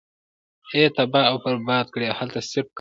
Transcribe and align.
ئي 0.73 0.83
تباه 0.95 1.25
او 1.29 1.35
برباد 1.43 1.85
کړې!! 1.93 2.07
هلته 2.17 2.39
صرف 2.51 2.51
کرکنړي 2.51 2.67
او 2.67 2.69